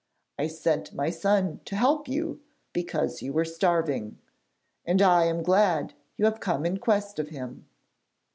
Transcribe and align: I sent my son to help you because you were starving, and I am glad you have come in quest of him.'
I 0.39 0.47
sent 0.47 0.95
my 0.95 1.11
son 1.11 1.59
to 1.65 1.75
help 1.75 2.07
you 2.07 2.41
because 2.73 3.21
you 3.21 3.33
were 3.33 3.45
starving, 3.45 4.17
and 4.83 4.99
I 4.99 5.25
am 5.25 5.43
glad 5.43 5.93
you 6.17 6.25
have 6.25 6.39
come 6.39 6.65
in 6.65 6.77
quest 6.79 7.19
of 7.19 7.27
him.' 7.29 7.67